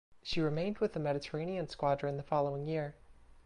[0.23, 2.95] She remained with the Mediterranean Squadron the following year.